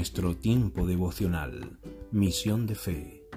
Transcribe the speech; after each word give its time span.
nuestro 0.00 0.34
tiempo 0.34 0.86
devocional, 0.86 1.78
misión 2.10 2.66
de 2.66 2.74
fe. 2.74 3.28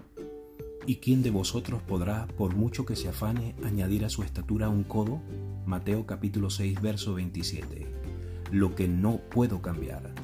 ¿Y 0.88 0.96
quién 0.96 1.22
de 1.22 1.30
vosotros 1.30 1.82
podrá, 1.82 2.26
por 2.38 2.56
mucho 2.56 2.86
que 2.86 2.96
se 2.96 3.10
afane, 3.10 3.54
añadir 3.66 4.06
a 4.06 4.10
su 4.10 4.24
estatura 4.24 4.70
un 4.70 4.86
codo? 4.86 5.20
Mateo 5.66 6.06
capítulo 6.06 6.50
6, 6.50 6.82
verso 6.82 7.16
27. 7.16 7.86
Lo 8.50 8.76
que 8.76 8.88
no 8.88 9.18
puedo 9.30 9.62
cambiar. 9.62 10.16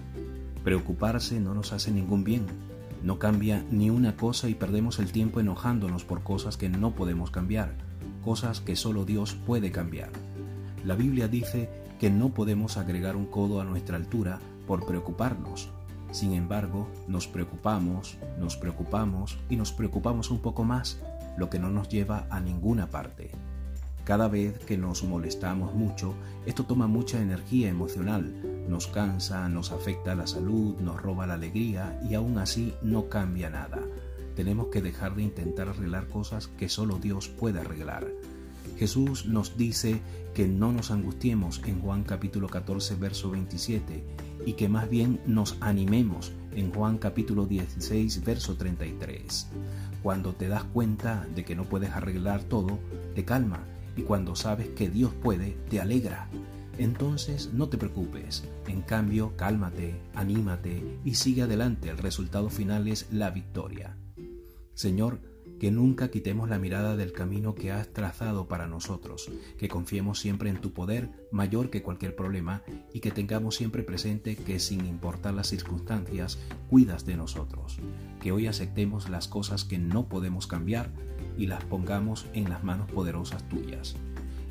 Preocuparse 0.63 1.41
no 1.41 1.53
nos 1.53 1.73
hace 1.73 1.91
ningún 1.91 2.23
bien. 2.23 2.45
No 3.03 3.19
cambia 3.19 3.65
ni 3.69 3.89
una 3.89 4.15
cosa 4.15 4.47
y 4.47 4.55
perdemos 4.55 4.99
el 4.99 5.11
tiempo 5.11 5.41
enojándonos 5.41 6.05
por 6.05 6.23
cosas 6.23 6.55
que 6.55 6.69
no 6.69 6.95
podemos 6.95 7.31
cambiar, 7.31 7.75
cosas 8.23 8.61
que 8.61 8.77
solo 8.77 9.03
Dios 9.03 9.35
puede 9.45 9.73
cambiar. 9.73 10.13
La 10.85 10.95
Biblia 10.95 11.27
dice 11.27 11.69
que 11.99 12.09
no 12.09 12.33
podemos 12.33 12.77
agregar 12.77 13.17
un 13.17 13.25
codo 13.25 13.59
a 13.59 13.65
nuestra 13.65 13.97
altura 13.97 14.39
por 14.65 14.85
preocuparnos. 14.85 15.69
Sin 16.11 16.33
embargo, 16.33 16.87
nos 17.07 17.27
preocupamos, 17.27 18.17
nos 18.39 18.57
preocupamos 18.57 19.37
y 19.49 19.55
nos 19.55 19.71
preocupamos 19.71 20.31
un 20.31 20.39
poco 20.39 20.63
más, 20.63 20.99
lo 21.37 21.49
que 21.49 21.59
no 21.59 21.69
nos 21.69 21.89
lleva 21.89 22.27
a 22.29 22.39
ninguna 22.39 22.89
parte. 22.89 23.31
Cada 24.03 24.27
vez 24.27 24.57
que 24.65 24.75
nos 24.75 25.03
molestamos 25.03 25.75
mucho, 25.75 26.15
esto 26.47 26.63
toma 26.63 26.87
mucha 26.87 27.21
energía 27.21 27.69
emocional, 27.69 28.65
nos 28.67 28.87
cansa, 28.87 29.47
nos 29.49 29.71
afecta 29.71 30.15
la 30.15 30.25
salud, 30.25 30.75
nos 30.79 30.99
roba 30.99 31.27
la 31.27 31.35
alegría 31.35 31.99
y 32.09 32.15
aún 32.15 32.39
así 32.39 32.73
no 32.81 33.07
cambia 33.07 33.51
nada. 33.51 33.79
Tenemos 34.35 34.67
que 34.67 34.81
dejar 34.81 35.15
de 35.15 35.23
intentar 35.23 35.69
arreglar 35.69 36.07
cosas 36.07 36.47
que 36.47 36.69
solo 36.69 36.97
Dios 36.97 37.29
puede 37.29 37.59
arreglar. 37.59 38.07
Jesús 38.79 39.25
nos 39.25 39.57
dice 39.57 40.01
que 40.33 40.47
no 40.47 40.71
nos 40.71 40.89
angustiemos 40.89 41.61
en 41.65 41.79
Juan 41.79 42.03
capítulo 42.03 42.47
14 42.47 42.95
verso 42.95 43.29
27 43.29 44.03
y 44.45 44.53
que 44.53 44.69
más 44.69 44.89
bien 44.89 45.19
nos 45.25 45.57
animemos 45.61 46.31
en 46.55 46.71
Juan 46.71 46.97
capítulo 46.97 47.45
16 47.45 48.23
verso 48.23 48.55
33. 48.55 49.47
Cuando 50.01 50.33
te 50.33 50.47
das 50.47 50.63
cuenta 50.63 51.27
de 51.35 51.43
que 51.43 51.55
no 51.55 51.65
puedes 51.65 51.91
arreglar 51.91 52.43
todo, 52.43 52.79
te 53.15 53.25
calma 53.25 53.63
y 53.95 54.03
cuando 54.03 54.35
sabes 54.35 54.69
que 54.69 54.89
Dios 54.89 55.13
puede, 55.13 55.57
te 55.69 55.79
alegra. 55.79 56.29
Entonces 56.77 57.51
no 57.53 57.67
te 57.67 57.77
preocupes, 57.77 58.45
en 58.67 58.81
cambio 58.81 59.35
cálmate, 59.35 59.95
anímate 60.15 60.99
y 61.03 61.15
sigue 61.15 61.41
adelante, 61.41 61.89
el 61.89 61.97
resultado 61.97 62.49
final 62.49 62.87
es 62.87 63.07
la 63.11 63.31
victoria. 63.31 63.97
Señor, 64.73 65.19
que 65.59 65.71
nunca 65.71 66.09
quitemos 66.09 66.49
la 66.49 66.57
mirada 66.57 66.95
del 66.95 67.11
camino 67.11 67.53
que 67.53 67.71
has 67.71 67.89
trazado 67.89 68.47
para 68.47 68.67
nosotros, 68.67 69.29
que 69.57 69.67
confiemos 69.67 70.19
siempre 70.19 70.49
en 70.49 70.61
tu 70.61 70.71
poder 70.71 71.09
mayor 71.31 71.69
que 71.69 71.83
cualquier 71.83 72.15
problema 72.15 72.63
y 72.93 73.01
que 73.01 73.11
tengamos 73.11 73.55
siempre 73.55 73.83
presente 73.83 74.35
que 74.35 74.59
sin 74.59 74.85
importar 74.85 75.33
las 75.33 75.47
circunstancias, 75.47 76.39
cuidas 76.69 77.05
de 77.05 77.17
nosotros, 77.17 77.77
que 78.21 78.31
hoy 78.31 78.47
aceptemos 78.47 79.09
las 79.09 79.27
cosas 79.27 79.65
que 79.65 79.77
no 79.77 80.07
podemos 80.07 80.47
cambiar 80.47 80.91
y 81.37 81.47
las 81.47 81.63
pongamos 81.65 82.25
en 82.33 82.49
las 82.49 82.63
manos 82.63 82.89
poderosas 82.91 83.47
tuyas. 83.49 83.95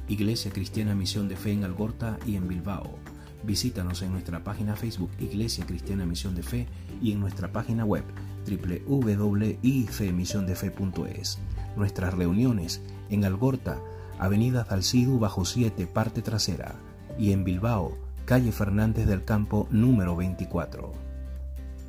Iglesia 0.09 0.51
Cristiana 0.51 0.95
Misión 0.95 1.29
de 1.29 1.37
Fe 1.37 1.53
en 1.53 1.65
Algorta 1.65 2.19
y 2.27 2.37
en 2.37 2.49
Bilbao. 2.49 2.99
Visítanos 3.45 4.03
en 4.03 4.11
nuestra 4.13 4.43
página 4.43 4.75
Facebook 4.77 5.11
Iglesia 5.21 5.65
Cristiana 5.65 6.05
Misión 6.05 6.35
de 6.35 6.43
Fe 6.43 6.67
y 7.01 7.13
en 7.13 7.21
nuestra 7.21 7.53
página 7.53 7.85
web 7.85 8.03
www.ifemisiondefe.es. 8.47 11.39
Nuestras 11.77 12.15
reuniones 12.15 12.83
en 13.11 13.25
Algorta, 13.25 13.79
Avenida 14.19 14.65
Zalcidu 14.65 15.19
bajo 15.19 15.45
7, 15.45 15.87
parte 15.87 16.23
trasera, 16.23 16.77
y 17.19 17.33
en 17.33 17.45
Bilbao, 17.45 17.99
calle 18.25 18.53
Fernández 18.53 19.07
del 19.07 19.25
Campo 19.25 19.69
número 19.71 20.17
24. 20.17 20.93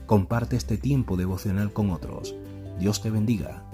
Comparte 0.05 0.55
este 0.55 0.77
tiempo 0.77 1.17
devocional 1.17 1.73
con 1.73 1.91
otros. 1.91 2.35
Dios 2.79 3.01
te 3.01 3.09
bendiga. 3.09 3.68